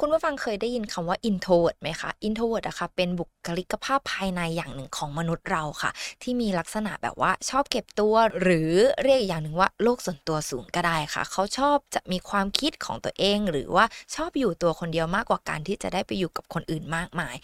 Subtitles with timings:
[0.00, 5.90] คุณผู้ฟังเคยได้ยินคำว่า introvert ไหมคะ introvert อะค่ะเป็นบุคลิกภาพภายในอย่างหนึ่งของมนุษย์เราค่ะ
[6.22, 8.70] ที่มีลักษณะแบบว่าชอบเก็บตัว หรือ
[9.02, 13.84] เรียกอีกอย่างหนึ่งว่าโลกส่วนตัวสูงก็ได้ค่ะ เขาชอบจะมีความคิดของตัวเอง หรือว่า
[14.14, 17.36] ชอบอยู่ตัวคนเดียวมากกว่าการที่จะได้ไปอยู่กับคนอื่นมากมาย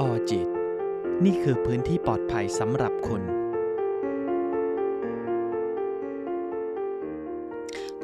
[0.00, 0.48] ออจิต
[1.24, 3.22] นี่คือพื้นที่ปลอดภัยสำหรับคุณ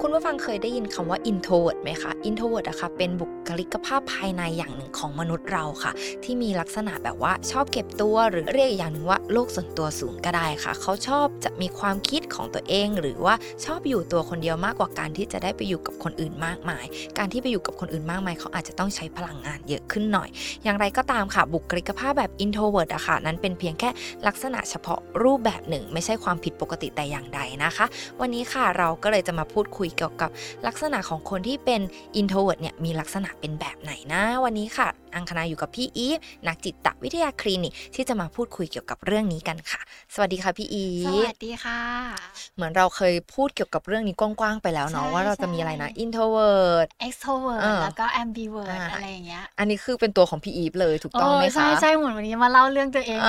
[0.05, 5.93] คุณผู้ฟังเคยได้ยินคำว่า introvert ไหมคะ introvert อะค่ะเป็นบุคลิกภาพภายในอย่างหนึ่งของมนุษย์เราค่ะ
[6.25, 16.85] ที่มีลักษณะแบบว่าชอบเก็บตัว หรือเรียกอย่างหนึ่งว่าโลกส่วนตัวสูงก็ได้ค่ะ เขาชอบจะมีความคิดของตัวเอง หรือว่าชอบอยู่ตัวคนเดียวมากกว่าการที่จะได้ไปอยู่กับคนอื่นมากมาย
[17.19, 20.29] การที่ไปอยู่กับคนอื่นมากมายเขาอาจจะต้องใช้พลังงานเยอะขึ้นหน่อย
[20.65, 23.91] อย่างไรก็ตามค่ะบุคลิกภาพแบบ introvert อะค่ะนั้นเป็นเพียงแค่
[24.27, 27.87] ลักษณะเฉพาะรูปแบบหนึ่ง ไม่ใช่ความผิดปกติแต่อย่างใดนะคะ
[28.21, 30.31] วันนี้ค่ะเราก็เลยจะมาพูดคุยเกี่ยวกับ
[30.67, 31.81] ลักษณะของคนที่เป็น
[32.21, 39.81] introvert เนี่ยมีลักษณะเป็นแบบไหนนะ วันนี้ค่ะ อังคณาอยู่กับพี่อีฟนักจิตวิทยาคลินิกที่จะมาพูดคุยเกี่ยวกับเรื่องนี้กันค่ะ
[40.15, 42.22] สวัสดีค่ะพี่อีสวัสดีค่ะ
[42.57, 53.29] เหมือนเราเคยพูดเกี่ยวกับเรื่องนี้กว้างๆไปแล้วเนาะใช่ว่าเราจะมีใช่อะไรนะ introvert extrovert เออแล้วก็ ambivert อ่าอะไรอย่างเงี้ย อันนี้คือเป็นตัวของพี่อีฟเลยถูกต้องไหมโใช่คะใช่เหมือนวันนี้มาเล่าเรื่องตัวเองเอ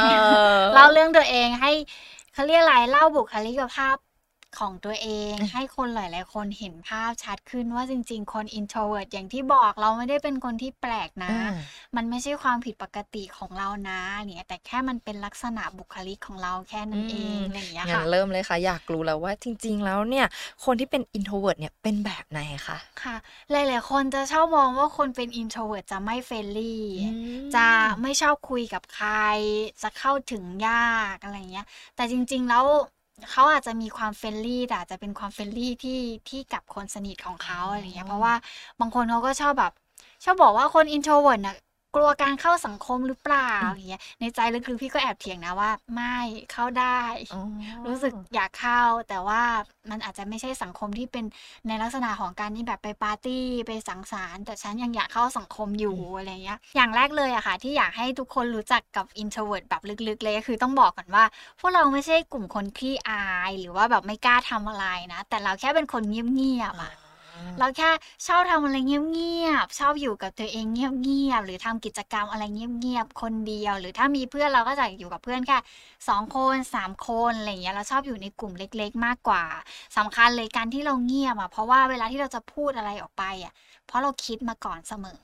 [0.57, 1.71] อเล่าเรื่องตัวเองให้
[2.33, 3.95] เขาเรียกอะไรเล่าบุคลิกภาพ
[4.59, 11.55] ของตัวเองอืมให้คนหลาย ๆ คนเห็นภาพชัดขึ้นว่าจริง ๆ คน introvert อย่างที่บอกเราไม่ได้เป็นคนที่แปลกนะอ่า
[11.95, 13.99] มันไม่ใช่ความผิดปกติของเรานะ
[14.35, 20.25] เนี่ยแต่แค่มันเป็นลักษณะบุคลิกของเราแค่นั้นเองอะไรอย่างเงี้ยงั้นค่ะเริ่มเลยค่ะ อยากรู้แล้วว่าจริง ๆ แล้วเนี่ย
[20.65, 23.15] คนที่เป็น introvert เนี่ยเป็นแบบไหนคะค่ะ
[23.51, 27.09] หลาย ๆ คนจะชอบมองว่าคนเป็น introvert จะไม่เฟรนลี่อื
[27.47, 27.67] มจะ
[28.01, 29.11] ไม่ชอบคุยกับใคร
[29.81, 32.65] จะเข้าถึงยากอะไรเงี้ย แต่จริง ๆ แล้ว
[33.31, 38.33] เขาอาจจะมีความ friendly แต่อาจจะเป็นความ friendly ที่ที่กับคนสนิทของเขาอะไรเงี้ยเพราะว่า
[38.79, 39.71] บางคนเขาก็ชอบแบบ
[40.23, 41.55] ชอบบอกว่าคน introvert น่ะ
[41.95, 46.17] กลัวการเข้าสังคมหรือเปล่าอย่างเงี้ยในใจลึกๆพี่ก็แอบเถียงนะว่า ไม่
[46.51, 47.01] เข้าได้
[47.33, 47.43] อ๋อ
[47.87, 49.41] รู้สึกอยากเข้า แต่ว่า
[49.89, 51.25] มันอาจจะไม่ใช่สังคมที่เป็น
[51.67, 61.23] ในลักษณะของการที่แบบไปปาร์ตี้ไปสังสรรค์แต่ฉันยังอยากเข้าสังคมอยู่อะไรเงี้ยอย่างแรกเลยอะค่ะ ที่อยากให้ทุกคนรู้จักกับ introvert แบบลึกๆเลยก็คือต้องบอกก่อนว่า
[61.59, 66.93] พวกเราไม่ใช่กลุ่มคนขี้อาย หรือว่าแบบไม่กล้าทำอะไรนะ แต่เราแค่เป็นคนเงียบๆอะ
[67.59, 67.89] เราแค่
[68.27, 75.57] ชอบทำอะไรเงียบๆชอบอยู่กับตัวเองเงียบๆหรือทำกิจกรรมอะไรเงียบๆคนเดียว หรือถ้ามีเพื่อนเราก็จะอยู่กับเพื่อนแค่
[76.09, 79.43] สองคนสามคนอะไรอย่างเงี้ยเราชอบอยู่ในกลุ่มเล็ก ๆ มากกว่า
[79.97, 83.53] สำคัญเลยการที่เราเงียบอะเพราะว่าเวลาที่เราจะพูดอะไรออกไปอะ
[83.85, 85.21] เพราะเราคิดมาก่อนเสมอ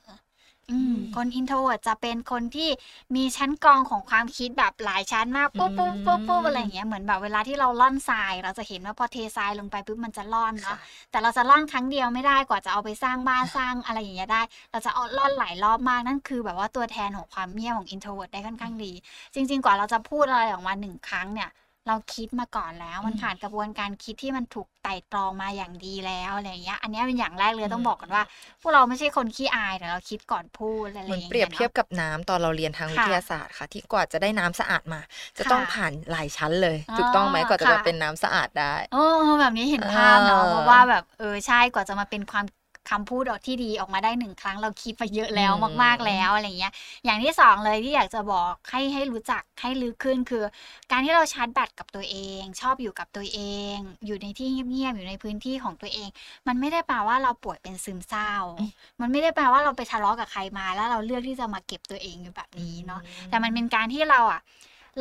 [0.70, 2.70] อืมอืมคน introvert จะเป็นคนที่
[3.16, 10.78] มีชั้นกรองของความคิดแบบหลายชั้นมากปุ๊บปุ๊บปุ๊บปุ๊บอะไรอย่างเงี้ยเหมือนแบบเวลาที่เราล่อนทราย เราจะเห็นว่าพอเททรายลงไปปุ๊บมันจะล่อนเนาะ
[11.10, 18.92] แต่เราจะล่อนครั้งเดียวไม่ได้กว่าจะเอาไปสร้างบ้านสร้างอะไรอย่างเงี้ยได้ เราจะเอาล่อนหลายรอบมากนั่นคือแบบว่าตัวแทนของความเงียบของ introvert ได้ค่อนข้างดี
[19.34, 21.50] จริง ๆ กว่าเราจะพูดอะไรออกมาหนึ่งครั้งเนี่ย
[21.86, 28.22] เราคิดมาก่อนแล้ว มันอืมผ่านกระบวนการคิดที่มันถูกไต่ตรองมาอย่างดีแล้วอะไรอย่างเงี้ย อันเนี้ยเป็นอย่างแรกเลยอืมต้องบอกกันว่า
[28.60, 35.00] พวกเราไม่ใช่คนขี้อายแต่เราคิดก่อนพูดอะไรอเหมือนย่างเปรียเงี้บยเทียบเนาะกับน้ำตอนเราเรียนทางวิค่ะทยาศาสตร์ค่ะ ที่กว่าจะได้น้ำสะอาดมา
[35.38, 38.96] จะค่ะต้องผ่านหลายชั้นเลยอ๋อถูกต้องไหมกว่าจะค่ะมาเป็นน้ำสะอาดได้โอ้
[39.40, 42.44] แบบนี้เห็นภาพเนาะเออเพราะว่าแบบเออใช่กว่าจะมาเป็นความ
[42.90, 46.72] คำพูดออกที่ดีออกมาได้หนึ่งครั้งเราคิดไปเยอะแล้วอืมมาก ๆแล้วอะไรเงี้ย
[47.04, 50.44] อย่างที่สองเลยที่อยากจะบอกให้ให้รู้จักให้ลึกขึ้นคือ
[50.90, 53.40] การที่เราชาร์จแบตกับตัวเอง ชอบอยู่กับตัวเอ
[53.74, 56.08] ง อยู่ในที่เงียบๆอยู่ในพื้นที่ของตัวเอง
[56.46, 58.70] มันไม่ได้แปลว่าเราป่วยเป็นซึมเศร้าอืม
[59.00, 64.40] มันไม่ได้แปลว่าเราไปทะเลาะกับใครมา แล้วเราเลือกที่จะมาเก็บตัวเองอยู่แบบนี้เนาะแต่มันเป็นการที่เราอะ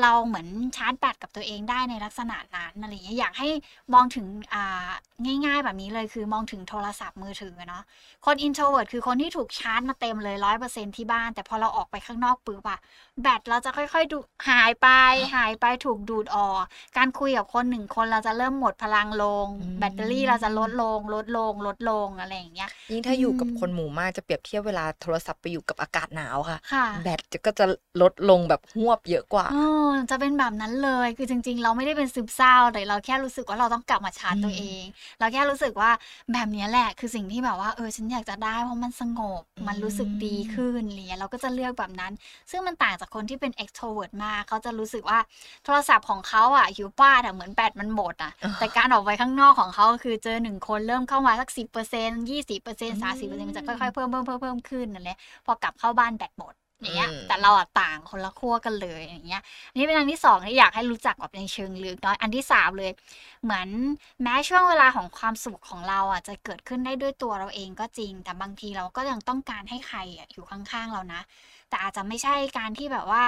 [0.01, 3.49] เราเหมือนชาร์จแบตกับตัวเองได้ในลักษณะนั้นอะไรอย่างเงี้ยอยากให้
[3.93, 4.89] มองถึงอ่า
[5.45, 7.83] ง่ายๆแบบนี้เลยคือมองถึงโทรศัพท์มือถือเนาะ
[8.25, 12.79] คน introvert คือคนที่ถูกชาร์จมาเต็มเลยร้อยเปอร์เซ็นที่บ้าน แต่พอเราออกไปข้างนอกปุ๊บอะ
[13.21, 14.17] แบตเราจะค่อยๆดู
[14.49, 14.87] หายไป
[15.35, 16.63] หายไปถูกดูดออก
[16.97, 27.65] การคุยกับคนหนึ่งคนเราจะเริ่มหมดพลังลงอืมแบตเตอรี่เราจะลดลง ลดลง ลดลงอะไรอย่างเงี้ยยิ่งถ้าอยู่กับอืมคนหมู่มากจะเปรียบเทียบเวลาโทรศัพท์ไปอยู่กับอากาศหนาวค่ะค่ะแบตจะก็จะ
[28.01, 34.83] ลดลงแบบหวบเยอะกว่าเออจะเป็นแบบนั้นเลย คือจริง ๆ เราไม่ได้เป็นซึมเศร้าแต่เราแค่รู้สึกว่าเราต้องกลับมาชาร์จตัวอืมเอง
[35.19, 35.91] เราแค่รู้สึกว่า
[36.33, 42.11] แบบเนี้ยแหละ คือสิ่งที่แบบว่าเออฉันอยากจะได้เพราะมันสงบ มันรู้สึกดีขึ้นอะไรเงี้ยเราก็จะเลือกแบบนั้น
[42.51, 45.19] ซึ่งมันต่างจากคนที่เป็น extrovert มากเขาจะรู้สึกว่า
[45.65, 59.41] โทรศัพท์ของเขาอะอยู่บ้านอะเหมือนแบตมันหมดอะอ่าแต่การออกไปข้างนอกของเขาคือเจอหนึ่งคนเริ่มเข้ามาสักสิบเปอร์เซ็นต์ยี่สิบเปอร์เซ็นต์สามสิบเปอร์เซ็นต์มันจะค่อยๆเพิ่มเพิ่มเพิ่มเพิ่มขึ้นนั่นแหละพอกลับเข้าบ้านแบตหมด อย่างเงี้ยอืมแต่เราอะต่างคนละขั้วกันเลยอย่างเงี้ย
[59.71, 62.91] อันนี่เป็นอันที่สองที่อยากให้รู้จักแบบในเชิงลึกเนาะอันที่สามเลย
[63.43, 63.67] เหมือน
[64.21, 71.21] แม้ช่วงเวลาของความสุขของเราอะจะเกิดขึ้นได้ด้วยตัวเราเองก็จริง แต่บางทีเราก็ยังต้องการให้ใครอะอยู่ข้างๆเรานะ
[71.69, 73.23] แต่อาจจะไม่ใช่การที่แบบว่า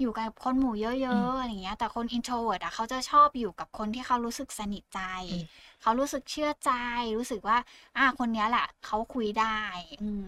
[0.00, 5.46] อยู่กับคนหมู่เยอะๆอะไรเงี้ยแต่คน introvert อะเขาจะชอบอยู่กับคนที่เขารู้สึกสนิทใจอืม
[5.86, 6.70] เขารู้สึกเชื่อใจ
[7.18, 7.58] รู้สึกว่า
[7.96, 9.58] อ่าคนเนี้ยแหละเขาคุยได้
[10.02, 10.22] อืม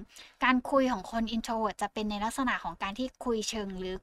[0.44, 4.00] การคุยของคน introvert จะเป็นในลักษณะของการที่คุยเชิงลึก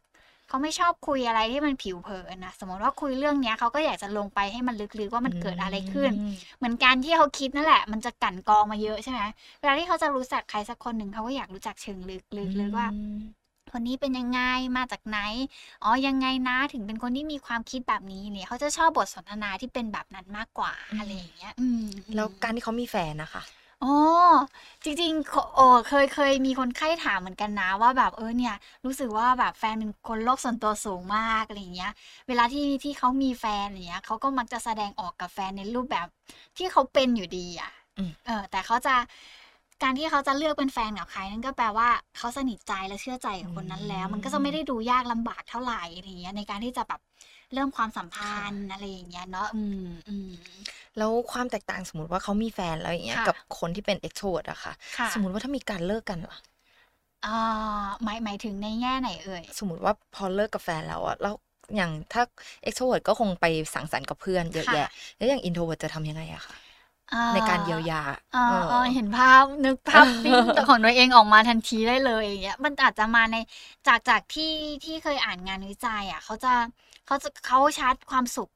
[0.48, 9.22] เขาไม่ชอบคุยอะไรที่มันผิวเผินนะสมมติว่าคุยเรื่องเนี้ยเขาก็อยากจะลงไปให้มันลึกๆว่ามันเกิดอะไรขึ้นอืมเหมือนการที่เขาคิดนั่นแหละ มันจะกลั่นกรองมาเยอะใช่ไหม
[9.60, 12.88] เวลาที่เขาจะรู้จักใครสักคนหนึ่งเขาก็อยากรู้จักเชิงลึกๆลึกๆว่า
[13.78, 14.42] คนนี้เป็นยังไง
[14.78, 15.20] มาจากไหน
[15.84, 21.86] อ๋อยังไงนะถึงเป็นคนที่มีความคิดแบบนี้เนี่ยเขาจะชอบบทสนทนาที่เป็นแบบนั้นมากกว่าอืมอะไรอย่างเงี้ยอืม
[22.16, 23.44] แล้วการที่เขามีแฟนนะคะ
[23.84, 23.96] อ๋อ
[24.84, 28.56] จริงๆโคโอ้เคยเคยมีคนไข้ถามเหมือนกันนะว่าแบบเออเนี่ย
[28.86, 31.92] รู้สึกว่าแบบแฟนเป็นคนโลกส่วนตัวสูงมากอะไรอย่างเงี้ย
[32.28, 36.08] เวลาที่ที่เขามีแฟนอย่างเงี้ยเขาก็มักจะแสดงออกกับแฟนในรูปแบบ
[36.58, 38.96] ที่เขาเป็นอยู่ดีอะอืมเออแต่เขาจะ
[39.84, 47.02] การที่เขาจะเลือกเป็นแฟนกับใครนั่นก็แปลว่าเขาสนิทใจและเชื่อใจกับคนนั้นแล้ว มันก็จะไม่ได้ดูยากลำบากเท่าไหร่อะไรอย่างเงี้ยในการที่จะแบบ
[47.54, 50.30] เริ่มความสัมพันธ์อะไรอย่างเงี้ยเนาะอืมอืม
[50.98, 56.38] แล้วความแตกต่างสมมติว่าเขามีแฟนแล้วอย่างเงี้ยค่ะกับคนที่เป็น extrovert อะค่ะค่ะ สมมติว่าถ้ามีการเลิกกันล่ะ
[57.26, 61.34] อ่าหมายหมายถึงในแง่ไหนเอ่ย สมมติว่าพอเลิกกับแฟนแล้วอะแล้ว
[61.76, 62.24] อย่างถ้า
[62.66, 64.88] extrovert ก็คงไปสังสรรค์กับเพื่อนเยอะค่ะแยะ
[65.18, 66.65] แล้วอย่าง introvert จะทำยังไงอะคะอ่
[67.34, 68.02] ในการเยียวยา
[68.34, 73.36] อ่าเอออ่าเห็นภาพนึกภาพปิ้งของตัวเองออกมาทันทีได้เลยอย่างเงี้ยมันอาจจะมาใน
[73.88, 74.52] จากจากที่
[74.84, 76.54] ที่เคยอ่านงานวิจัยอะเขาจะ
[77.06, 78.50] เขาจะเขาชาร์จความสุข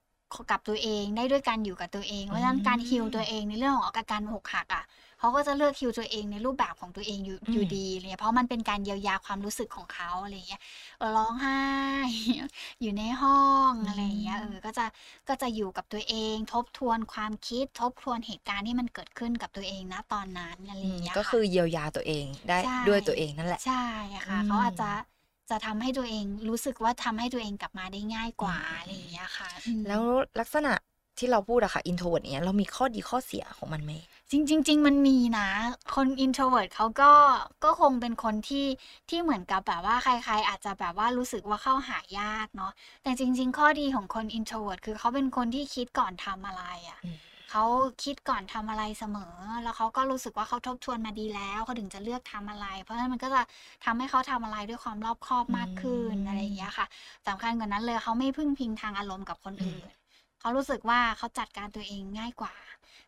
[0.52, 4.84] กับตัวเองได้ด้วยการอยู่กับตัวเองเพราะฉะนั้นการฮิลตัวเองในเรื่องของอาการอกหักอะ
[5.20, 10.62] เขาก็จะเลือกฮิลตัวเองในรูปแบบของตัวเองอยู่อืมอยู่ดีอะไรเลยเพราะมันเป็นการเยียวยาความรู้สึกของเขาอะไรเงี้ย
[10.98, 11.60] เออร้องไห้
[12.82, 14.86] อยู่ในห้องอะไรอย่างเงี้ยเออก็จะ
[15.30, 23.84] ก็จะอยู่กับตัวเอง ทบทวนความคิดทบทวนเหตุการณ์ที่มันเกิดขึ้นกับตัวเองนะตอนนั้นอะไรอย่างเงี้ยก็ค่ะคือเยียวยาตัวเองได้ใช่ด้วยตัวเองนั่นแหละใช่
[24.28, 24.92] ค่ะอืมเขาอาจจะ
[25.50, 30.04] จะทำให้ตัวเองรู้สึกว่าทำให้ตัวเองกลับมาได้ง่ายกว่าอืมอะไรอย่างเงี้ยค่ะอืมแล้ว
[30.40, 30.74] ลักษณะ
[31.18, 33.92] ที่เราพูดอะค่ะ introvert เนี้ยเรามีข้อดีข้อเสียของมันไหม
[34.32, 35.50] จริงจริง ๆ มันมีนะ
[35.96, 37.12] คน introvert เขาก็
[37.64, 38.66] ก็คงเป็นคนที่
[39.10, 42.72] ที่เหมือนกับแบบว่าใคร ๆ อาจจะแบบว่ารู้สึกว่าเข้าหายากเนาะ
[43.04, 47.18] แต่จริง ๆ ข้อดีของคน introvert คือเขาเป็นคนที่คิดก่อนทำอะไรอะ่ะอืม
[47.52, 47.64] เขา
[48.04, 53.42] คิดก่อนทำอะไรเสมอ แล้วเขาก็รู้สึกว่าเขาทบทวนมาดีแล้วเขาถึงจะเลือกทำอะไร เพราะฉะนั้นมันก็จะ
[53.86, 56.86] ทำให้เขาทำอะไรด้วยความรอบคอบมากขึ้นอืมอะไรอย่างเงี้ยค่ะ
[57.28, 59.86] สำคัญกว่านั้นเลยเขาไม่พึ่งพิงทางอารมณ์กับคนอืมอื่น
[60.40, 62.56] เขารู้สึกว่าเขาจัดการตัวเองง่ายกว่า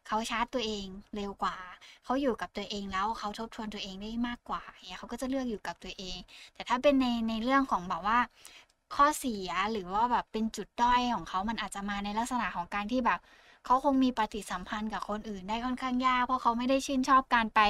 [0.07, 0.85] เขาชาร์จตัวเอง
[1.15, 1.57] เร็วกว่า
[2.03, 6.17] เขาอยู่กับตัวเองแล้วเขาทบทวนตัวเองได้มากกว่าอย่างเงี้ยเขาก็จะเลือกอยู่กับตัวเอง
[6.53, 8.19] แต่ถ้าเป็นในในเรื่องของแบบว่า
[8.95, 13.19] ข้อเสียหรือว่าแบบเป็นจุดด้อยของเขามันอาจจะมาในลักษณะของการที่แบบ
[13.65, 17.61] เขาคงมีปฏิสัมพันธ์กับคนอื่นได้ค่อนข้างยากเพราะเขาไม่ได้ชื่นชอบการไป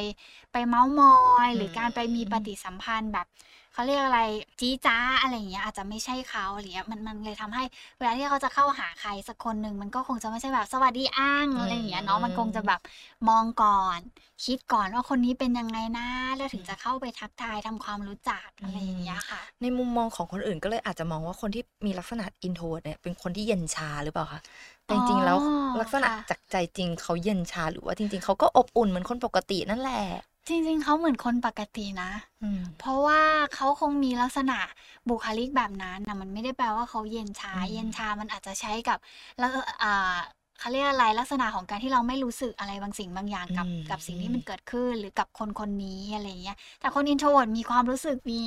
[0.51, 1.15] ไปเมาส์มอ
[1.45, 3.27] ย หรือการไปมีปฏิสัมพันธ์แบบ
[3.73, 4.21] เขาเรียกอะไร
[4.59, 7.63] จี้จ้าอะไรอย่างเงี้ยอาจจะไม่ใช่เขาอะไรเงี้ยมันมันเลยทำให้
[7.97, 12.79] เวลาที่เขาจะเข้าหาใครสักคนหนึ่งมันก็คงจะไม่ใช่แบบสวัสดีอ้างอะไรอย่างเงี้ยเนาะมันคงจะแบบ
[13.29, 13.99] มองก่อน
[14.45, 24.41] คิดก่อนว่าคนนี้เป็นยังไงนะแล้วถึงจะเข้าไปทักทายทำความรู้จักอะไรอย่างเงี้ยค่ะ ในมุมมองของคนอื่นก็เลยอาจจะมองว่าคนที่มีลักษณะ introvert เนี่ยเป็นคนที่เย็นชาหรือเปล่าคะ
[24.85, 30.03] แต่จริงๆแล้วอ๋อลักษณะค่ะจากใจจริงเขาเย็นชาหรือว่าจริง ๆเขาก็อบอุ่นเหมือนคนปกตินั่นแหละ
[30.47, 32.11] จริงๆ เขาเหมือนคนปกตินะ
[32.41, 33.21] อืม เพราะว่า
[33.55, 34.59] เขาคงมีลักษณะ
[35.09, 38.97] บุคลิกแบบนั้นนะมันไม่ได้แปลว่าเขาเย็นชา อืม เย็นชามันอาจจะใช้กับ
[39.37, 39.49] แล้ว
[39.81, 39.87] อ่า
[40.61, 48.41] เขาเรียกอะไรลักษณะของการที่เราไม่รู้สึกอะไรบางสิ่งบางอย่างกับอืม กับสิ่งที่มันเกิดขึ้นหรือกับคนคนนี้อะไรเงี้ยแต่คน introvert มีความรู้สึกมี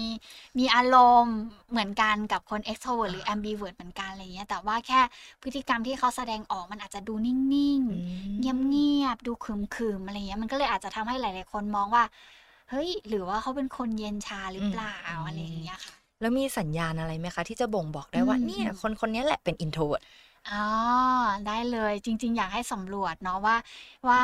[0.58, 1.38] มีอารมณ์
[1.70, 5.00] เหมือนกันกับคน extrovert หรือ ambivert เหมือนกันอะไรเงี้ยแต่ว่าแค่
[5.42, 7.36] พฤติกรรมที่เขาแสดงออกมันอาจจะดูนิ่
[7.78, 7.90] งๆ
[8.40, 12.04] อืมเงียบๆดูขรึมๆอะไรเงี้ยมันก็เลยอาจจะทำให้หลาย ๆ คนมองว่า
[12.70, 20.02] เฮ้ย หรือว่าเขาเป็นคนเย็นชาหรือเปล่าอืม อะไรอย่างเงี้ยค่ะ แล้วมีสัญญาณอะไรไหมคะ ที่จะบ่งบอกได้ว่าอืม เนี่ยคนคนนี้แหละเป็น introvert
[20.50, 20.64] อ๋อ
[21.46, 23.56] ได้เลย จริง ๆ อยากให้สำรวจเนาะว่า
[24.08, 24.22] ว่า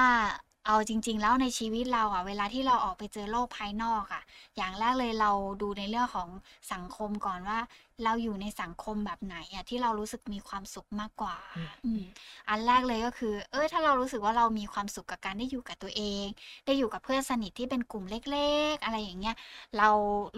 [0.66, 4.22] เอาจริง ๆ แล้วในชีวิตเราอะเวลาที่เราออกไปเจอโลกภายนอกอะ
[4.56, 5.30] อย่างแรกเลยเรา
[5.62, 6.28] ดูในเรื่องของ
[6.72, 7.58] สังคมก่อนว่า
[8.04, 12.02] เราอยู่ในสังคมแบบไหนอะที่เรารู้สึกมีความสุขมากกว่า อืม อืม
[12.48, 16.26] อันแรกเลยก็คือ เออถ้าเรารู้สึกว่าเรามีความสุขกับการได้อยู่กับตัวเอง
[16.66, 19.36] ได้อยู่กับเพื่อนสนิทที่เป็นกลุ่มเล็ก ๆ อะไรอย่างเงี้ย
[19.78, 19.88] เรา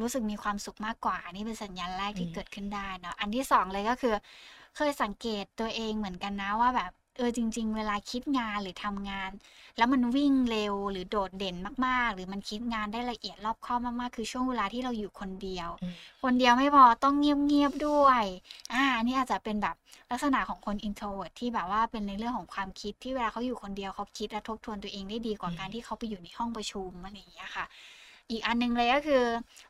[0.01, 4.15] รู้สึกมีความสุขมากกว่านี่เป็นสัญญาณแรกที่อืมเกิดขึ้นได้เนาะ อันที่สองเลยก็คือ
[4.76, 9.31] เคยสังเกตตัวเองเหมือนกันนะว่าแบบ เออจริง ๆ เวลาคิดงานหรือทำงาน
[9.76, 15.69] แล้วมันวิ่งเร็วหรือโดดเด่นมากๆ หรือมันคิดงานได้ละเอียดรอบคอบมากๆ คือช่วงเวลาที่เราอยู่คนเดียว
[16.23, 18.25] คนเดียวไม่พอต้องเงียบๆด้วย
[18.73, 19.76] อ่านี่อาจจะเป็นแบบ
[20.11, 27.64] ลักษณะของคน introvert ที่แบบว่าเป็นในเรื่องของความคิดที่เวลาเขาอยู่คนเดียวเขาคิดและทบทวนตัวเองได้ดีกว่าการที่เขาไปอยู่ในห้องประชุมอะไรอย่างเงี้ยค่ะ
[28.33, 29.25] อีกอันหนึงเลยก็คือ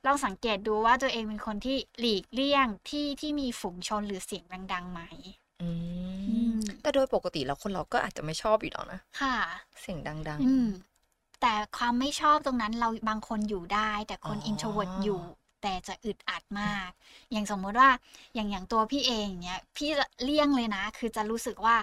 [0.06, 5.00] ลองสังเกตดูว่าตัวเองเป็นคนที่หลีกเลี่ยงที่ที่มีฝูงชนหรือเสียงดังๆไหม
[5.60, 5.68] อื
[6.26, 9.34] อืมมแต่โดยปกติแล้วคนเราก็อาจจะไม่ชอบอยู่แล้วนะ ค่ะ
[9.80, 10.64] เสียงดังอืม
[11.40, 15.22] แต่ความไม่ชอบตรงนั้นเราบางคนอยู่ได้ แต่คนอ๋อ introvert อยู่
[15.62, 16.90] แต่จะอึดอัดมาก
[17.32, 17.90] อย่างสมมุติว่า
[18.34, 21.76] อย่างอย่างตัวพี่เองเนี้ยพี่จะเลี่ยงเลยนะ คือจะรู้สึกว่า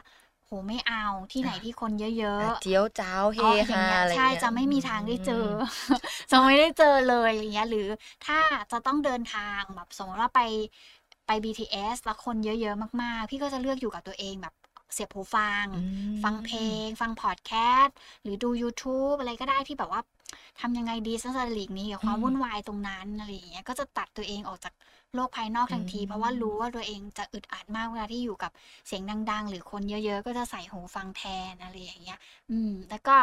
[0.49, 5.47] โหไม่เอาที่ไหนที่คนเยๆอะอะเจียวจ้าวเฮอ๋ออย่าฮางเงี้ยอะไรใช่เงี้ยจะไม่มีทางได้เจอม
[6.31, 7.87] จะไม่ได้เจอเลยอย่างเงี้ยหรือ
[8.25, 8.39] ถ้า
[8.71, 10.39] จะต้องเดินทางแบบสมมติว่าไป
[11.27, 14.53] ไป BTS แล้วคนเยอะๆมากๆ พี่ก็จะเลือกอยู่กับตัวเองแบบ
[14.93, 15.77] เสียบหูฟังอื
[16.19, 17.51] มฟังเพลง ฟังพอดแค
[17.81, 20.01] สต์หรือดู YouTube อะไรก็ได้ที่แบบว่า
[20.59, 24.73] ทำยังไงดีสักหลีกหนี้กับความอืมวุ่นวายตรงนั้นอะไรอย่างเงี้ยก็จะตัดตัวเองออกจาก
[25.15, 28.51] โลกภายนอกทันทีอืมเพราะว่ารู้ว่าตัวเองจะอึดอัดมากเวลาที่อยู่กับ
[28.87, 32.19] เสียงดัง ๆ หรือคนเยอะๆ ก็จะใส่หูฟังแทนอะไรอย่างเงี้ย
[32.49, 33.17] อืม แล้วก็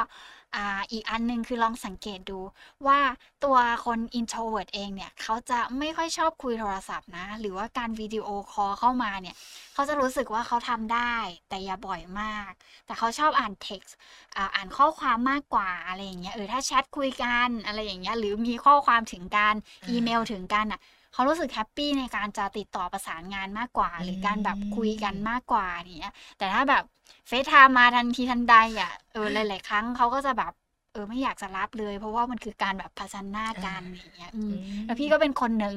[0.54, 2.38] อ่าอีกอันหนึ่งคือลองสังเกตดู
[2.86, 2.98] ว่า
[3.44, 9.36] ตัวคน introvert เองเนี่ย เขาจะไม่ค่อยชอบคุยโทรศัพท์นะ หรือว่าการ video call เข้ามาเนี่ย
[9.74, 11.14] เขาจะรู้สึกว่าเขาทำได้
[11.48, 12.52] แต่อย่าบ่อยมาก
[12.86, 13.92] แต่เขาชอบอ่าน text
[14.36, 20.80] อ่าอ่านข้อความมากกว่าอะไรอย่างเงี้ยเออถ้าแชทคุยกันอะไรอย่างเงี้ยหรือมีข้อความถึงกันอ่าอีเมลถึงกันอะ
[21.12, 26.82] เขารู้สึก happy ในการจะติดต่อประสานงานมากกว่า หรือการแบบคุยกันมากกว่าอย่างเงี้ย แต่ถ้าแบบ
[27.28, 30.52] FaceTime มาทันทีทันใดอะเออหลาย ๆ ครั้งเขาก็จะแบบ
[30.92, 34.52] เออไม่อยากจะรับเลย เพราะว่ามันคือการแบบประชันหน้ากันอย่างเงี้ยอืม
[34.84, 35.74] แล้วพี่ก็เป็นคนหนึ่ง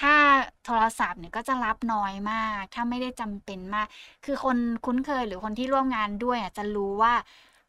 [0.00, 0.14] ถ้า
[0.64, 3.86] โทรศัพท์เนี่ยก็จะรับน้อยมาก ถ้าไม่ได้จำเป็นมาก
[4.24, 7.14] คือคนคุ้นเคยหรือคนที่ร่วมงานด้วยอะจะรู้ว่า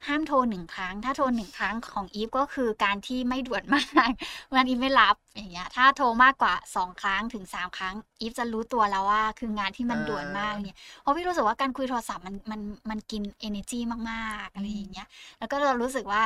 [0.08, 4.12] ห้ามโทรหนึ่งครั้ง ถ้าโทรหนึ่งครั้งของอีฟก็คือการที่ไม่ด่วนมาก
[4.56, 15.08] วันอีฟไม่รับอย่างเงี้ยถ้าโทรมากกว่าสองครั้งถึงสามครั้ง อีฟจะรู้ตัวแล้วว่า คืองานที่มันอ่าด่วนมากเนี่ยเพราะพี่รู้สึกว่าการคุยโทรศัพท์มันมันมันกิน energy มากๆอะไรอย่างเงี้ย
[15.40, 16.22] แล้วก็เรารู้สึกว่า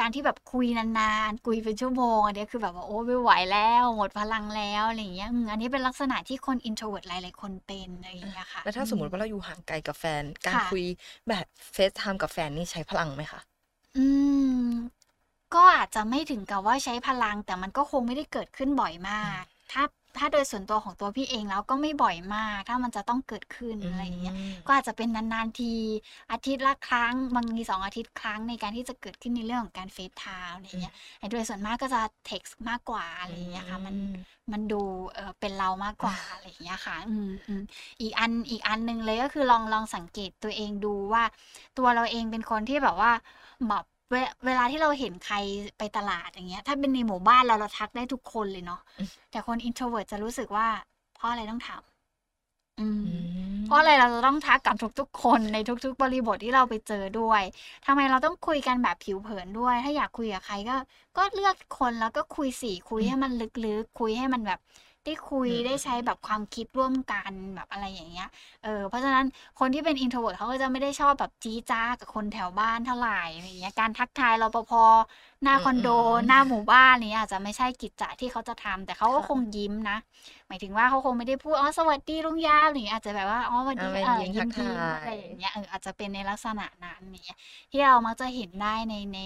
[0.00, 10.82] การที่แบบคุยนานๆคุยเป็นชั่วโมงอันเนี้ยคือแบบว่าโอ้ไม่ไหวแล้วหมดพลังแล้วอะไรอย่างเงี้ยอืมอันนี้เป็นลักษณะที่คน introvert หลายๆคนเป็นอะไรอย่างเงี้ยค่ะแล้วถ้าสมมติอืว่าเราอยู่ห่างไกลกับแฟน การค่ะคุย
[11.28, 13.40] แบบ FaceTime กับแฟนนี่ใช้พลังไหมคะ
[13.96, 14.04] อื
[14.68, 14.70] ม
[15.54, 19.82] ก็อาจจะไม่ถึงกับว่าใช้พลัง แต่มันก็คงไม่ได้เกิดขึ้นบ่อยมาก ถ้า
[20.18, 24.34] ถ้าโดยส่วนตัวของตัวพี่เองแล้วก็ไม่บ่อยมาก ถ้ามันจะต้องเกิดขึ้นอะไรอย่างเงี้ย
[24.66, 25.72] ก็อาจจะเป็นนานๆที
[26.32, 34.14] อาทิตย์ละครั้งบางทีสองอาทิตย์ครั้งในการที่จะเกิดขึ้นในเรื่องของการ FaceTime อะไรอย่างเงี้ยแต่โดยส่วนมากก็จะเท็กซ์มากกว่าอะไรอย่างเงี้ยค่ะมันอืม
[34.52, 34.82] มันดู
[35.14, 37.62] เออเป็นเรามากกว่าอะไรอย่างเงี้ยค่ะอืมอืม
[38.00, 41.24] อีกอันอีกอันหนึ่งเลยก็คือลองลองสังเกตตัวเองดูว่า
[41.78, 43.12] ตัวเราเองเป็นคนที่แบบว่า
[43.68, 44.14] แบบ เว
[44.46, 45.36] เวลาที่เราเห็นใคร
[45.78, 50.66] ไปตลาดอย่างเงี้ย ถ้าเป็นในหมู่บ้านเราเราทักได้ทุกคนเลยเนาะอืมแต่คน introvert จะรู้สึกว่า
[51.14, 51.82] เพราะอะไรต้องถาม
[52.80, 57.42] อืมอืมเพราะอะไรเราจะต้องทักกับทุกๆคนในทุก ๆ บริบทที่เราไปเจอด้วย
[57.86, 60.76] ทำไมเราต้องคุยกันแบบผิวเผินด้วย ถ้าอยากคุยกับใครก็
[61.16, 64.60] ก็เลือกคนแล้วก็คุยสี่คุยให้มันลึกๆคุยให้มันแบบ
[65.06, 68.28] ได้คุยอืมได้ใช้แบบความคิดร่วมกันแบบอะไรอย่างเงี้ย
[68.64, 69.26] เออ เพราะฉะนั้น
[69.58, 74.72] คนที่เป็น introvert เขาก็จะไม่ได้ชอบแบบจี้จ้ากับคนแถวบ้านเท่าไหร่อะไรอย่างเงี้ย การทักทายรปภ
[75.42, 79.96] หน้าคอนโดอืมหน้าหมู่บ้านนี้อาจจะไม่ใช่กิจจะที่เขาจะทำแต่เขาก็ค่ะคงยิ้มนะ
[80.48, 87.38] หมายถึงว่าเขาคงไม่ได้พูดอ๋อสวัสดีลุงยามอะไรอย่างเงี้ยอาจจะแบบว่าอ๋อสวัสดีอ่าเออยิ้มยิ้มทักยิ้มทายอะไรอย่างเงี้ยเอออาจจะเป็นในลักษณะนั้นเนี่ย
[87.70, 89.18] ที่เรามักจะเห็นได้ในใน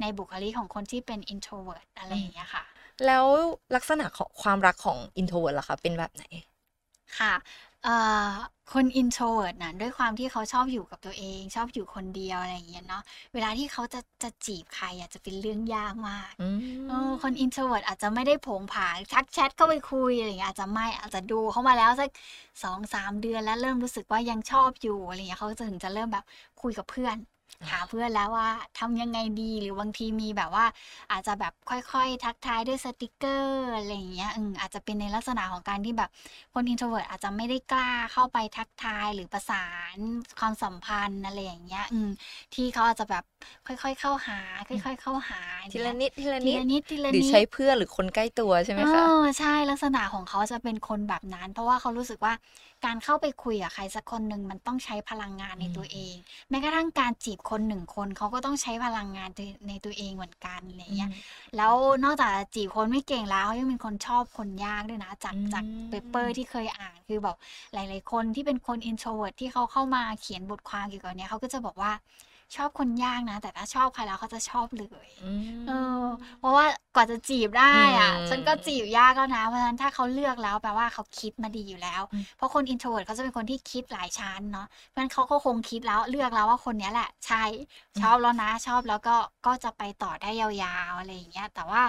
[0.00, 2.64] ในบุคลิกของคนที่เป็น introvert อะไรอย่างเงี้ยค่ะ
[3.04, 3.26] แล้ว
[3.74, 6.24] ลักษณะของความรักของ introvert ล่ะคะเป็นแบบไหน
[7.18, 7.34] ค่ะ
[7.84, 7.94] เอ่
[8.28, 8.30] อ
[8.72, 13.02] คน introvert น่ะด้วยความที่เขาชอบอยู่กับตัวเอง ชอบอยู่คนเดียวอะไรอย่างเงี้ยเนาะ
[13.34, 22.10] เวลาที่เขาจะจะจีบใครอะจะเป็นเรื่องยากมากอืมเออคน introvert อาจจะไม่ได้โผงผางทักแชทเข้าไปคุยอะไรอย่างเงี้ยอาจจะไม่อาจจะดูเข้ามาแล้วสัก
[22.62, 26.24] สองสามเดือนแล้วเริ่มรู้สึกว่ายังชอบอยู่อะไรอย่างเงี้ยเขาจะถึงจะเริ่มแบบ
[26.62, 27.16] คุยกับเพื่อน
[27.70, 28.48] หาเพื่อนแล้วว่า
[28.78, 30.66] ทำยังไงดีหรือบางทีมีแบบว่า
[31.12, 36.10] อาจจะแบบค่อยๆ ทักทายด้วยสติกเกอร์อะไรอย่างเงี้ยอืมอาจจะเป็นในลักษณะของการที่แบบ
[36.54, 39.96] คน introvert อาจจะไม่ได้กล้าเข้าไปทักทายหรือประสาน
[40.38, 42.08] ความสัมพันธ์อะไรอย่างเงี้ยอืม
[42.54, 43.24] ที่เขาอาจจะแบบ
[43.66, 52.32] ค่อยๆ เข้าหา ค่อย ๆ เข้าหาอย่างทีเงี้ละยนิดทีละทีนิดละนิดทีละหรือนิดใช้เพื่อนหรือคนใกล้ตัวใช่ไหมเอคะอใช่ลักษณะของเขาจะเป็นคนแบบนั้น เพราะว่าเขารู้สึกว่า
[52.84, 56.14] การเข้าไปคุยกับใครสักคนหนึ่งมันต้องใช้พลังงานในอืมตัวเอง
[56.50, 61.10] แม้กระทั่งการจีบคนหนึ่งคนเขาก็ต้องใช้พลังงานในในตัวเองเหมือนกันอะไรเงี้ย
[61.56, 67.36] แล้วนอกจากจีบคนไม่เก่งแล้วเขายังเป็นคนชอบคนยากด้วยนะจากอืมจากเปเปอร์ที่เคยอ่านคือแบบ
[67.72, 71.92] หลาย ๆ คนที่เป็นคน introvert ที่เขาเข้ามาเขียนบทความเกี่ยวกับเนี้ยเขาก็จะบอกว่า
[72.54, 76.04] ชอบคนยากนะ แต่ถ้าชอบใครแล้วเขาจะชอบเลยอืมเออ
[76.40, 87.44] เพราะว่ากว่าจะจีบได้อะอืมฉันก็จีบยากแล้วนะ เพราะฉะนั้นถ้าเขาเลือกแล้วแปลว่าเขาคิดมาดีอยู่แล้วอืมเพราะคน introvert เขาจะเป็นคนที่คิดหลายชั้นเนาะ เพราะฉะนั้นเขาก็คงคิดแล้วเลือกแล้วว่าคนเนี้ยแหละใช่
[88.02, 91.82] ชอบแล้วนะ ชอบแล้วก็ก็จะไปต่อได้ยาวๆอะไรอย่างเงี้ย แต่ว่า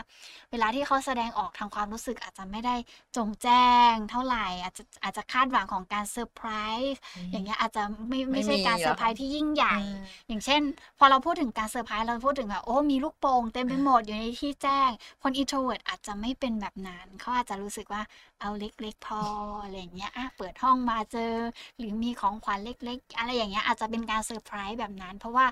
[0.52, 2.76] เวลาที่เขาแสดงออกทางความรู้สึกอาจจะไม่ได้
[3.16, 6.50] โจ่งแจ้ง เท่าไหร่อาจจะอาจจะคาดหวังของการเซอร์ไพร
[6.92, 10.64] ส์อย่างเงี้ยอาจจะไม่ไม่ใช่ไม่มีการเหรอเซอร์ไพรส์ที่ยิ่งใหญ่อืมอย่างเช่น
[11.00, 14.90] พอเราพูดถึงการเซอร์ไพรส์เราพูดถึงแบบโอ้มีลูกโป่งเต็มไปหมดอยู่ในที่แจ้ง
[15.22, 18.02] คน introvert อาจจะไม่เป็นแบบนั้นเขาอาจจะรู้สึกว่า
[18.42, 19.22] เอาเล็กๆพอ
[19.64, 21.34] อะไรอย่างเงี้ยอะเปิดห้องมาเจอ
[21.78, 25.46] หรือมีของขวัญเล็ก ๆ อะไรอย่างเงี้ยอาจจะเป็นการเซอร์ไพรส์แบบนั้น เพราะว่า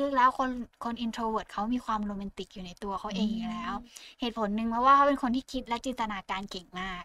[0.00, 0.50] ลึกๆแล้วคน
[0.84, 3.74] คน introvert เขามีความโรแมนติกอยู่ในตัวเขาเองอยู่แล้ว
[4.20, 7.02] เหตุผลหนึ่งเพราะว่าเขาเป็นคนที่คิดและจินตนาการเก่งมาก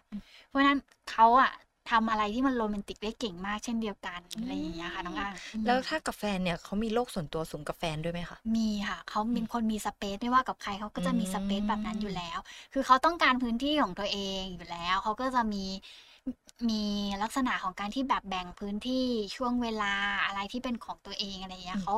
[0.48, 0.78] เพราะฉะนั้น
[1.10, 1.52] เขาอะ
[1.90, 12.38] ทำอะไรที่มันโรแมนติกได้เก่งมากเช่นเดียวกันอะไรอย่างเงี้ยค่ะน้องอ่างอืมแล้วถ้ากับแฟนเนี่ยเขามีโลกส่วนตัวสูงกับแฟนด้วยไหมคะมีค่ะเขาเป็นคนมีสเปซไม่ว่ากับใครเขาก็จะมีอืมสเปซแบบนั้นอยู่แล้ว
[12.72, 15.64] คือเขาต้องการพื้นที่ของตัวเองอยู่แล้วเขาก็จะมี
[16.70, 16.82] มี
[17.22, 19.04] ลักษณะของการที่แบบแบ่งพื้นที่
[19.36, 19.94] ช่วงเวลา
[20.26, 21.94] อะไรที่เป็นของตัวเองอะไรอย่างเงี้ยเขา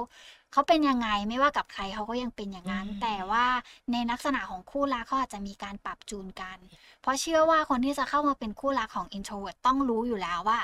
[0.53, 3.45] เขาเป็นยังไงไม่ว่ากับใครเขาก็ยังเป็นอย่างนั้นอืมแต่ว่า
[3.93, 6.59] ในลักษณะของคู่รักเขาอาจจะมีการปรับจูนกัน
[7.01, 10.59] เพราะเชื่อว่าคนที่จะเข้ามาเป็นคู่รักของ introvert ต้องรู้อยู่แล้วว่า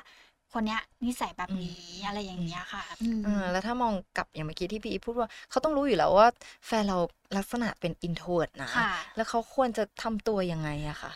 [0.52, 6.28] คนเนี้ยนิสัยแบบนี้อะไรอย่างเงี้ยค่ะอืมอ่าแล้วถ้ามองกลับอย่างเมื่อกี้ที่พี่อีฟพูดว่าเขาต้องรู้อยู่แล้วว่า
[6.66, 6.98] แฟนเรา
[7.36, 11.12] ลักษณะเป็นอินโทรดนะค่ะแล้วเขาควรจะทำตัวยังไงอะคะ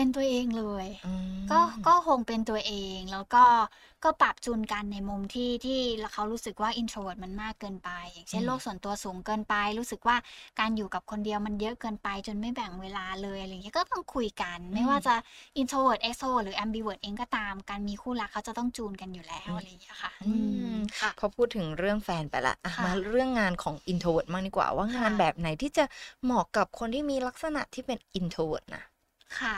[0.00, 1.12] เป็นตัวเองเลยอื
[1.46, 3.44] มก็ก็คงเป็นตัวเองแล้วก็
[4.04, 5.80] ก็ปรับจูนกันในมุมที่ที่
[6.12, 10.16] เขารู้สึกว่า introvert มันมากเกินไป อย่างเช่นอืมโลกส่วนตัวสูงเกินไป รู้สึกว่า
[10.60, 15.14] การอยู่กับคนเดียวมันเยอะเกินไป จนไม่แบ่งเวลาเลยอะไรอย่างเงี้ยก็ต้องคุยกัน ไม่ว่าจะ
[15.60, 20.32] introvert extrovert หรือ ambivert เองก็ตามการมีคู่รักเขาจะต้องจูนกันอยู่แล้วอะไรอย่างเงี้ยค่ะอื
[20.74, 25.84] มค่ะพอพูดถึงเรื่องแฟนไปละอะค่ะมาเรื่องงานของ introvert บ้างดีกว่าว่างานค่ะแบบไหนที่จะ
[26.24, 28.82] เหมาะกับคนที่มีลักษณะที่เป็น introvert นะ
[29.38, 29.56] ค่ะ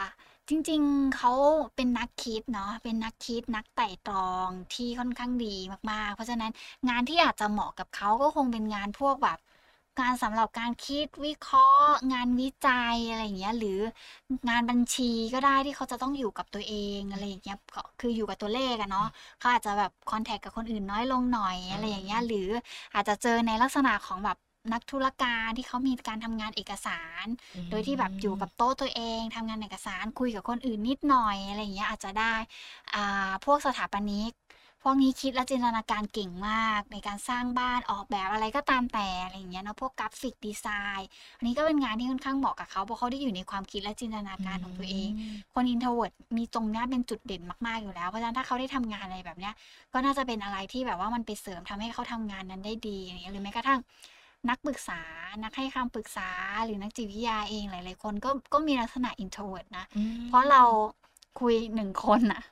[0.48, 1.32] จริงๆ เขา
[1.76, 5.56] เป็นนักคิดเนาะ เป็นนักคิดนักไต่ตรองที่ค่อนข้างดี
[5.90, 6.50] มากๆ เพราะฉะนั้น
[6.88, 9.38] งานที่อาจจะเหมาะกับเขาก็คงเป็นงานพวกแบบ
[10.00, 13.78] งานสำหรับการคิดวิเคราะห์ งานวิจัยอะไรอย่างเงี้ย หรือ
[14.48, 19.06] งานบัญชีก็ได้ที่เขาจะต้องอยู่กับตัวเองอะไรอย่างเงี้ยก็คืออยู่กับตัวเลขอะเนาะ
[19.38, 22.48] เขาอาจจะแบบคอนแทคกับคนอื่นน้อยลงหน่อยอะไรอย่างเงี้ยหรือ
[22.94, 24.36] อาจจะเจอในลักษณะของแบบ
[24.70, 27.26] นักธุรการที่เขามีการทำงานเอกสาร
[27.70, 32.34] โดยที่แบบอยู่กับโต๊ะตัวเองทำงานเอกสารคุยกับคนอื่นนิดหน่อยอะไรอย่างเงี้ยอาจจะได้
[32.94, 34.32] อ่าพวกสถาปนิก
[34.84, 40.66] พวกนี้คิดและจินตนาการเก่งมากในการสร้างบ้านออกแบบอะไรก็ตามแต่อะไรอย่างเงี้ยเนาะพวกกราฟิกดีไซ
[40.98, 45.08] น์อันนี้ก็เป็นงานที่ค่อนข้างเหมาะกับเขาเพราะเขาได้อยู่ในความคิดและจินตนาการของตัวเอง
[45.54, 49.54] คน introvert มีตรงเนี้ยเป็นจุดเด่นมากๆอยู่แล้วเพราะฉะนั้นถ้าเขาได้ทำงานอะไรแบบเนี้ย
[49.92, 53.80] ก็น่าจะเป็นอะไรที่แบบว่ามันไปเสริมทำให้เขาทำงานนั้นได้ดีอย่างเงี้ยหรือแม้กระทั่ง
[54.48, 55.00] นักปรึกษา
[55.42, 56.30] นักให้คำปรึกษา
[56.64, 60.62] หรือนักจิตวิทยาเองหลาย ๆ คนก็ก็มีลักษณะ introvert นะอืมเพราะเรา
[61.40, 62.42] คุยหนึ่งคนอะ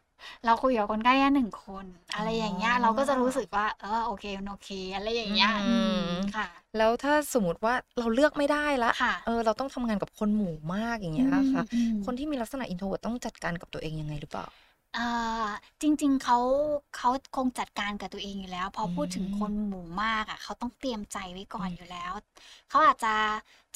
[0.45, 6.47] เราคุยกับคนใกล้แค่หนึ่งคน อะไรอย่างเงี้ยอ๋อเราก็จะรู้สึกว่า เออโอเคมันโอเค อะไรอย่างเงี้ยอืมอืมค่ะ
[6.79, 14.47] แล้วถ้าสมมติว่าเราเลือกไม่ได้ละค่ะเออเราต้องทำงานกับคนหมู่มากอย่างเงี้ยค่ะอืมคนที่มีลักษณะ introvert ต้องจัดการกับตัวเองยังไงหรือเปล่า
[14.97, 15.51] อ่า
[15.83, 16.39] จริง ๆ เขา
[16.97, 22.13] เขาคงจัดการกับตัวเองอยู่แล้ว พอพูดถึงอืมคนหมู่มากอะเขาต้องเตรียมใจไว้ก่อนอืมอยู่แล้ว
[22.69, 23.15] เขาอาจจะ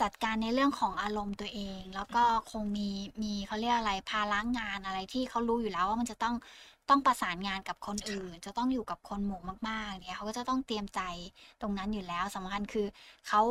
[0.01, 2.89] จัดการในเรื่องของอารมณ์ตัวเอง แล้วก็คงมี
[3.23, 6.35] มี เขาเรียกอะไร ภาระงานอะไรที่เขารู้อยู่แล้วว่า มันจะต้อง
[6.89, 11.01] ต้องประสานงานกับคนอื่นจะต้องอยู่กับคนหมู่มากๆเนี่ยเขาก็จะต้องเตรียมใจ
[11.61, 12.87] ตรงนั้นอยู่แล้ว สำคัญคือ
[13.29, 13.43] เขา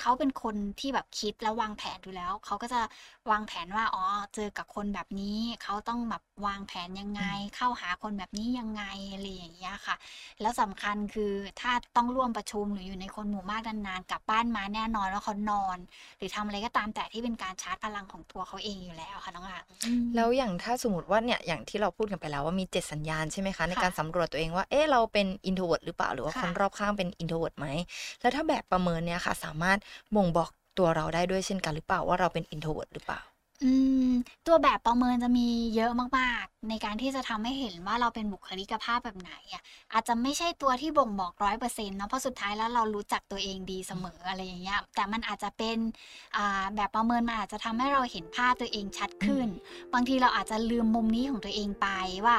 [0.00, 2.80] เขาเป็นคนที่แบบคิดแล้ววางแผนอยู่แล้ว เขาก็จะ
[3.30, 7.22] วางแผนว่าอ๋อเจอกับคนแบบนี้ เขาต้องแบบวางแผนยังไง
[7.56, 9.96] เข้าหาคนแบบนี้ยังไงอะไรอย่างเงี้ยค่ะ
[10.40, 15.78] แล้วสำคัญคือถ้าต้องร่วมประชุมหรืออยู่ในคนหมู่มากนานๆกลับบ้านมาแน่นอนว่าเขานอน
[16.18, 27.66] หรือทำอะไรก็ตามแต่ที่เป็นการชาร์จพลังของตัวเขาเองอยู่แล้วค่ะน้องอ่างอืมแล้วอย่างถ้าสมมติว่าเนี่ยอย่างที่เราพูดกันไปแล้วว่ามีเจ็ดสัญญาณใช่ไหมคะในค่ะการสำรวจตัวเองว่าเอ๊ะเราเป็น introvert หรือเปล่าหรือว่าค่ะคนรอบข้างเป็น introvert ไหม
[28.20, 29.78] แล้วถ้าแบบประเมินเนี่ยค่ะ สามารถ
[30.14, 33.20] บ่งบอกตัวเราได้ด้วยเช่นกันหรือเปล่าว่าเราเป็น introvert หรือเปล่า
[33.64, 33.72] อื
[34.08, 34.10] ม
[34.46, 45.78] ตัวแบบประเมินจะมีเยอะมากๆ ในการที่จะทำให้เห็นว่าเราเป็นบุคลิกภาพแบบไหนอะอาจจะไม่ใช่ตัวที่บ่งบอกร้อยเปอร์เซ็นต์เนาะเพราะสุดท้ายแล้วเรารู้จักตัวเองดีเสมออะไรอย่างเงี้ยแต่มันอาจจะเป็น
[46.36, 49.48] อ่าแบบประเมินมันอาจจะทำให้เราเห็นภาพตัวเองชัดขึ้น
[49.92, 51.88] บางทีเราอาจจะลืมมุมนี้ของตัวเองไป
[52.26, 52.36] ว่า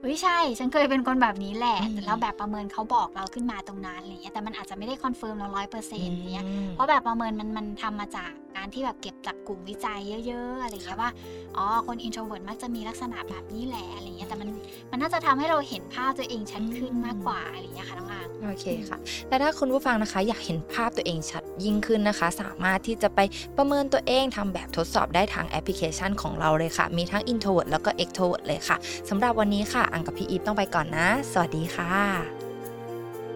[0.00, 11.10] เฮ้ยใช่ ฉันเคยเป็นคนแบบนี้แหละอืมแต่เราแบบประเมินเขาบอกเราขึ้นมาตรงนั้นอะไรเงี้ยแต่มันอาจจะไม่ได้คอนเฟิร์มเราร้อยเปอร์เซ็นต์เนี้ยอืมเพราะแบบประเมินมันมันทำมาจาก การที่แบบเก็บจากกลุ่มวิจัยเยอะ ๆ อะไรเงี้ยว่า
[11.56, 14.48] อ๋อคน introvert มักจะมีลักษณะแบบนี้แหละอะไรเงี้ยแต่มัน
[14.90, 23.20] มันน่าจะทำให้เราเห็นภาพตัวเองชัดขึ้นมากกว่าอะไรเงี้ยค่ะน้องอางโอเคค่ะและถ้าคุณผู้ฟังนะคะ อยากเห็นภาพตัวเองชัดยิ่งขึ้นนะคะ สามารถที่จะไป
[23.56, 28.76] ประเมินตัวเองทำแบบทดสอบได้ทางแอปพลิเคชันของเราเลยค่ะ มีทั้ง introvert แล้วก็ extrovert เลยค่ะ
[29.08, 31.94] สำหรับวันนี้ค่ะ อังกับพี่อีฟต้องไปก่อนนะ สวัสดีค่ะ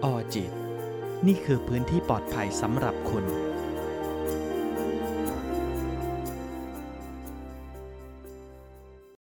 [0.03, 0.51] ออจิต
[1.27, 3.25] นี่คือพื้นที่ปลอดภัยสำหรับคุณ